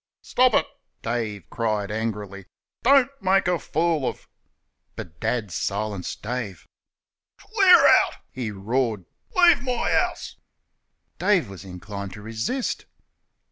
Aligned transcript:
"Stop 0.23 0.55
it!" 0.55 0.65
Dave 1.03 1.47
cried 1.51 1.91
angrily, 1.91 2.47
"don't 2.81 3.11
make 3.21 3.47
a 3.47 3.59
fool 3.59 4.07
o'" 4.07 4.17
But 4.95 5.19
Dad 5.19 5.51
silenced 5.51 6.23
Dave. 6.23 6.65
"Clear 7.37 7.87
out!" 7.87 8.15
he 8.31 8.49
roared, 8.49 9.05
shoving 9.35 9.57
him; 9.57 9.57
"leave 9.59 9.63
my 9.77 9.91
house." 9.91 10.37
Dave 11.19 11.47
was 11.51 11.63
inclined 11.63 12.13
to 12.13 12.23
resist. 12.23 12.87